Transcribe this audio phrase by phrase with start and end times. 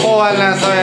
[0.00, 0.78] Joder, soy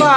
[0.00, 0.10] ก่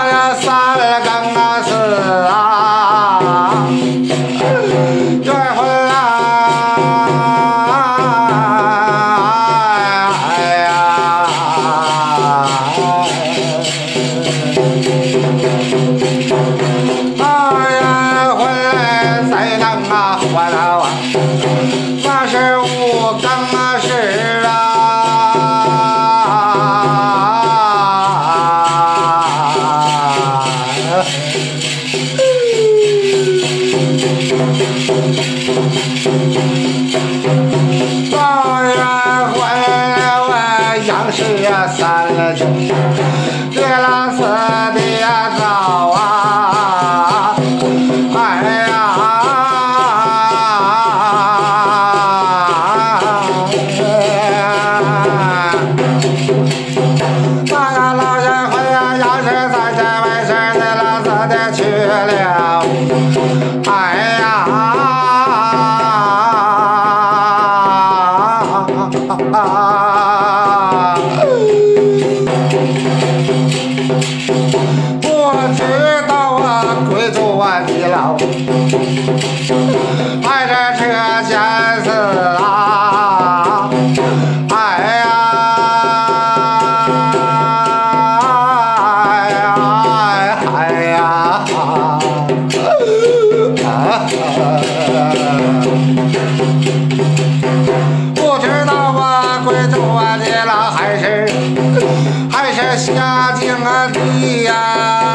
[102.59, 105.06] Es 的地呀。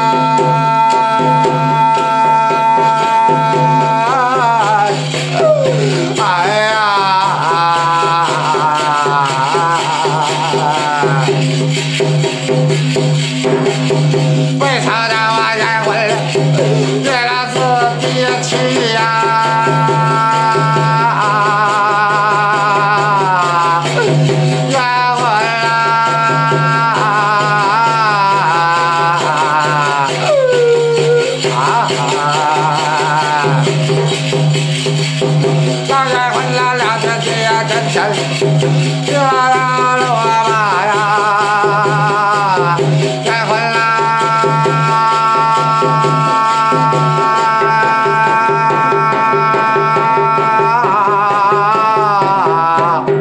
[39.12, 39.16] 呀，
[39.48, 39.54] 来。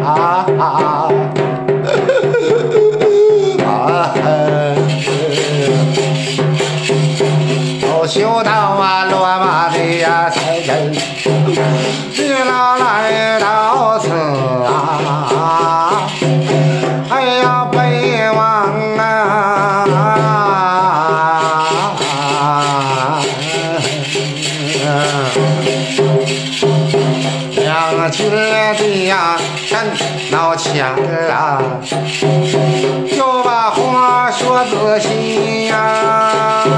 [0.03, 0.05] 啊
[0.59, 0.63] 啊啊！
[3.65, 3.67] 啊！
[8.07, 12.80] 修道啊，罗马的呀，再见，女郎。
[28.11, 29.37] 觉得呀
[29.69, 29.79] 真
[30.31, 30.85] 闹钱
[31.29, 31.61] 啊，
[33.17, 36.70] 要把话说仔细呀。